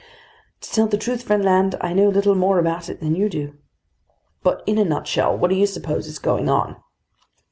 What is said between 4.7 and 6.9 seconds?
a nutshell, what do you suppose is going on?"